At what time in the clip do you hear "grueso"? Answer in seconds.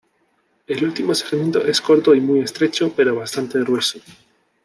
3.59-3.99